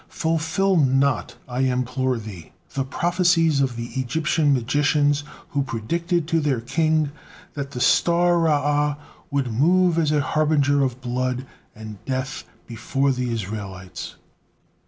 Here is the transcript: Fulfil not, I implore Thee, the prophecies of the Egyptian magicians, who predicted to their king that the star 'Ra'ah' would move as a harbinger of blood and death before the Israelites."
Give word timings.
Fulfil 0.09 0.77
not, 0.77 1.37
I 1.47 1.59
implore 1.59 2.17
Thee, 2.17 2.53
the 2.73 2.83
prophecies 2.83 3.61
of 3.61 3.75
the 3.75 3.85
Egyptian 3.97 4.51
magicians, 4.51 5.23
who 5.49 5.61
predicted 5.61 6.27
to 6.27 6.39
their 6.39 6.59
king 6.59 7.11
that 7.53 7.69
the 7.69 7.79
star 7.79 8.33
'Ra'ah' 8.39 8.97
would 9.29 9.51
move 9.53 9.99
as 9.99 10.11
a 10.11 10.19
harbinger 10.21 10.81
of 10.81 11.01
blood 11.01 11.45
and 11.75 12.03
death 12.05 12.45
before 12.65 13.11
the 13.11 13.29
Israelites." 13.31 14.15